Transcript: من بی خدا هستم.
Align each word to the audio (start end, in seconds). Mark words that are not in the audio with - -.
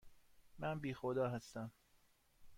من 0.59 0.79
بی 0.79 0.93
خدا 0.93 1.29
هستم. 1.29 1.71